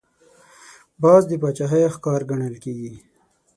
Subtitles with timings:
[1.01, 2.93] باز د باچاهۍ ښکار ګڼل کېږي